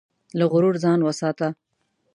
له 0.37 0.45
غرور 0.51 0.75
ځان 0.83 0.99
وساته. 1.03 1.47